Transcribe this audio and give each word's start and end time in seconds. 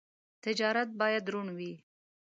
تجارت 0.43 0.89
باید 0.99 1.25
روڼ 1.33 1.47
وي. 1.57 1.73